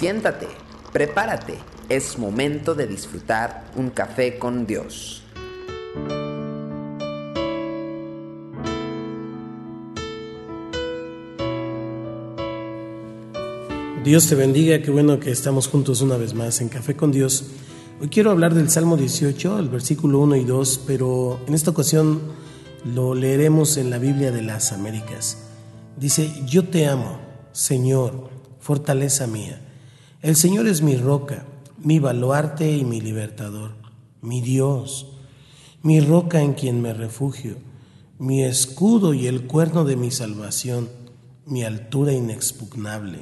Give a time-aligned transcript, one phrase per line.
[0.00, 0.48] Siéntate,
[0.94, 1.58] prepárate,
[1.90, 5.22] es momento de disfrutar un café con Dios.
[14.02, 17.50] Dios te bendiga, qué bueno que estamos juntos una vez más en Café con Dios.
[18.00, 22.22] Hoy quiero hablar del Salmo 18, el versículo 1 y 2, pero en esta ocasión
[22.86, 25.36] lo leeremos en la Biblia de las Américas.
[25.98, 27.20] Dice, yo te amo,
[27.52, 29.60] Señor, fortaleza mía.
[30.22, 31.46] El Señor es mi roca,
[31.78, 33.72] mi baluarte y mi libertador,
[34.20, 35.16] mi Dios,
[35.82, 37.56] mi roca en quien me refugio,
[38.18, 40.88] mi escudo y el cuerno de mi salvación,
[41.46, 43.20] mi altura inexpugnable.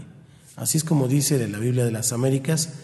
[0.57, 2.75] Así es como dice de la Biblia de las Américas.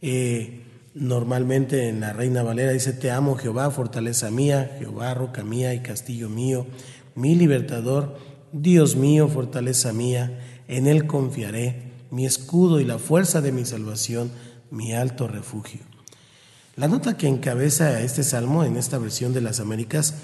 [0.00, 0.62] Eh,
[0.98, 5.80] Normalmente en la Reina Valera dice, te amo Jehová, fortaleza mía, Jehová, roca mía y
[5.80, 6.66] castillo mío,
[7.14, 8.16] mi libertador,
[8.50, 14.30] Dios mío, fortaleza mía, en Él confiaré, mi escudo y la fuerza de mi salvación,
[14.70, 15.80] mi alto refugio.
[16.76, 20.14] La nota que encabeza este salmo en esta versión de las Américas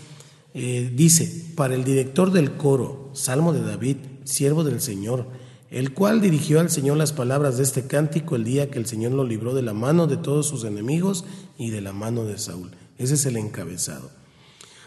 [0.54, 5.26] eh, dice, para el director del coro, Salmo de David, siervo del Señor,
[5.70, 9.12] el cual dirigió al Señor las palabras de este cántico el día que el Señor
[9.12, 11.24] lo libró de la mano de todos sus enemigos
[11.56, 12.72] y de la mano de Saúl.
[12.98, 14.10] Ese es el encabezado.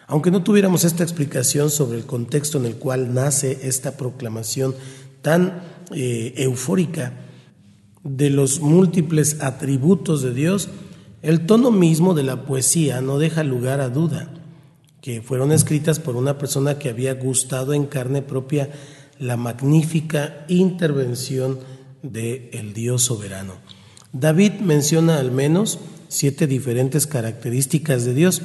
[0.06, 4.76] Aunque no tuviéramos esta explicación sobre el contexto en el cual nace esta proclamación
[5.24, 7.14] tan eh, eufórica
[8.04, 10.70] de los múltiples atributos de Dios,
[11.22, 14.32] el tono mismo de la poesía no deja lugar a duda,
[15.02, 18.70] que fueron escritas por una persona que había gustado en carne propia
[19.18, 21.60] la magnífica intervención
[22.04, 23.54] del el Dios soberano.
[24.14, 28.42] David menciona al menos siete diferentes características de Dios,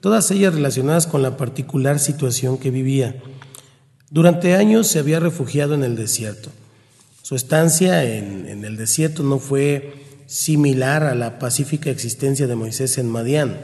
[0.00, 3.16] todas ellas relacionadas con la particular situación que vivía.
[4.10, 6.50] Durante años se había refugiado en el desierto.
[7.28, 13.06] Su estancia en, el desierto no fue similar a la pacífica existencia de Moisés en
[13.06, 13.58] Madián.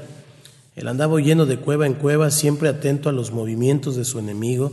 [0.76, 4.70] Él andaba yendo de cueva en cueva, siempre atento a los movimientos de su enemigo,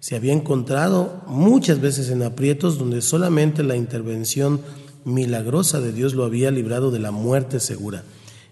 [0.00, 4.62] se había encontrado muchas veces en aprietos donde solamente la intervención
[5.04, 8.02] milagrosa de Dios lo había librado de la muerte segura.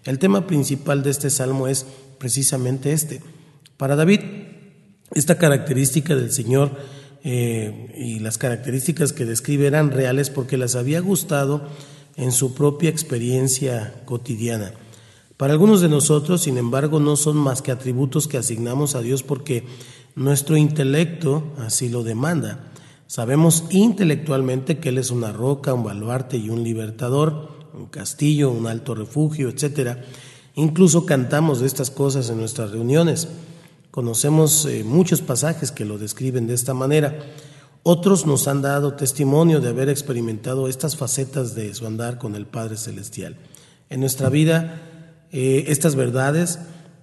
[0.03, 1.87] El tema principal de este salmo es
[2.19, 3.23] precisamente este.
[3.77, 4.19] Para David,
[5.15, 6.69] esta característica del Señor
[7.23, 11.67] eh, y las características que describe eran reales porque las había gustado
[12.15, 14.73] en su propia experiencia cotidiana.
[15.37, 19.23] Para algunos de nosotros, sin embargo, no son más que atributos que asignamos a Dios
[19.23, 19.65] porque
[20.15, 22.71] nuestro intelecto así lo demanda.
[23.07, 28.67] Sabemos intelectualmente que Él es una roca, un baluarte y un libertador, un castillo, un
[28.67, 29.97] alto refugio, etc.
[30.55, 33.27] Incluso cantamos de estas cosas en nuestras reuniones.
[33.91, 37.19] Conocemos eh, muchos pasajes que lo describen de esta manera.
[37.83, 42.45] Otros nos han dado testimonio de haber experimentado estas facetas de su andar con el
[42.45, 43.35] Padre Celestial.
[43.89, 44.81] En nuestra vida,
[45.31, 46.59] eh, estas verdades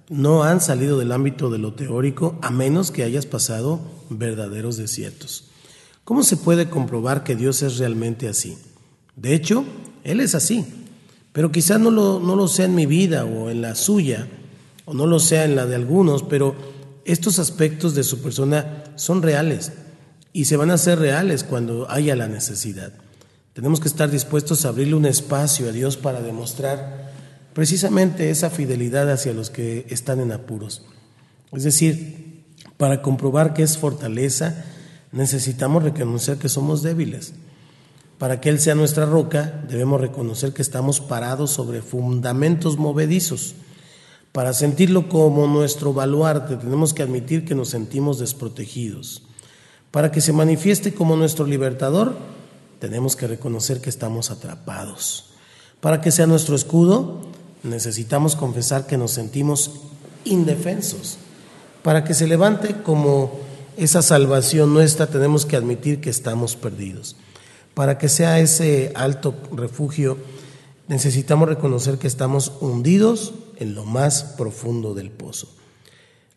[0.08, 5.44] no han salido del ámbito de lo teórico a menos que hayas pasado verdaderos desiertos.
[6.04, 8.56] ¿Cómo se puede comprobar que Dios es realmente así?
[9.14, 9.64] De hecho,
[10.04, 10.64] Él es así,
[11.34, 14.26] pero quizás no lo, no lo sea en mi vida o en la suya,
[14.86, 16.54] o no lo sea en la de algunos, pero
[17.08, 19.72] estos aspectos de su persona son reales
[20.32, 22.92] y se van a hacer reales cuando haya la necesidad.
[23.54, 27.10] Tenemos que estar dispuestos a abrirle un espacio a Dios para demostrar
[27.54, 30.82] precisamente esa fidelidad hacia los que están en apuros.
[31.50, 32.44] Es decir,
[32.76, 34.64] para comprobar que es fortaleza,
[35.10, 37.32] necesitamos reconocer que somos débiles.
[38.18, 43.54] Para que Él sea nuestra roca, debemos reconocer que estamos parados sobre fundamentos movedizos.
[44.38, 49.22] Para sentirlo como nuestro baluarte, tenemos que admitir que nos sentimos desprotegidos.
[49.90, 52.14] Para que se manifieste como nuestro libertador,
[52.78, 55.30] tenemos que reconocer que estamos atrapados.
[55.80, 57.18] Para que sea nuestro escudo,
[57.64, 59.72] necesitamos confesar que nos sentimos
[60.24, 61.18] indefensos.
[61.82, 63.40] Para que se levante como
[63.76, 67.16] esa salvación nuestra, tenemos que admitir que estamos perdidos.
[67.74, 70.16] Para que sea ese alto refugio,
[70.86, 75.48] necesitamos reconocer que estamos hundidos en lo más profundo del pozo.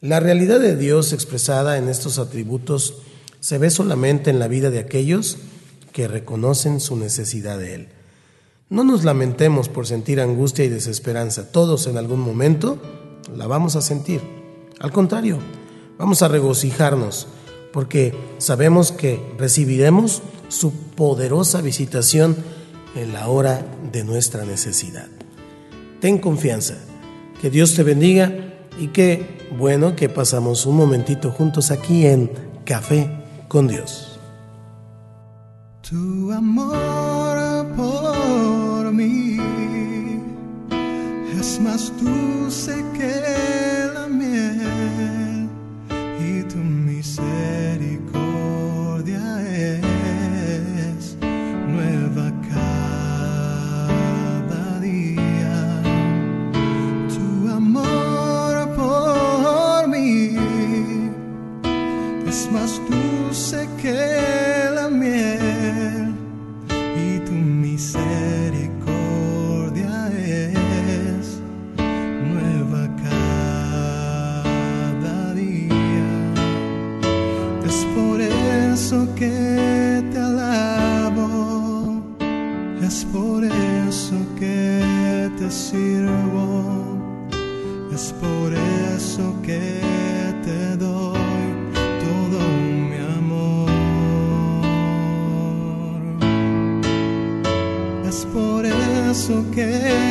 [0.01, 2.95] La realidad de Dios expresada en estos atributos
[3.39, 5.37] se ve solamente en la vida de aquellos
[5.93, 7.87] que reconocen su necesidad de Él.
[8.69, 11.51] No nos lamentemos por sentir angustia y desesperanza.
[11.51, 12.81] Todos en algún momento
[13.35, 14.21] la vamos a sentir.
[14.79, 15.39] Al contrario,
[15.97, 17.27] vamos a regocijarnos
[17.71, 22.35] porque sabemos que recibiremos su poderosa visitación
[22.95, 25.07] en la hora de nuestra necesidad.
[25.99, 26.77] Ten confianza,
[27.41, 28.31] que Dios te bendiga
[28.79, 32.31] y qué bueno que pasamos un momentito juntos aquí en
[32.65, 33.09] Café
[33.47, 34.19] con Dios.
[42.93, 43.70] Que
[62.31, 66.15] es más dulce que la miel
[67.05, 71.41] y tu misericordia es
[72.31, 76.07] nueva cada día.
[77.65, 82.01] Es por eso que te alabo,
[82.81, 86.97] es por eso que te sirvo,
[87.93, 90.10] es por eso que
[99.21, 100.10] eso que